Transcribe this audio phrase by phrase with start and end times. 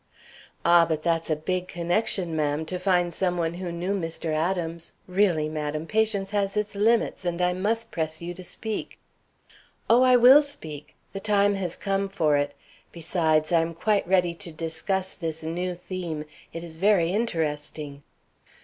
[0.65, 2.65] "Ah, but that's a big connection, ma'am.
[2.65, 4.33] To find some one who knew Mr.
[4.33, 8.97] Adams really, madam, patience has its limits, and I must press you to speak."
[9.87, 10.95] "Oh, I will speak!
[11.13, 12.55] The time has come for it.
[12.91, 18.01] Besides, I'm quite ready to discuss this new theme; it is very interesting."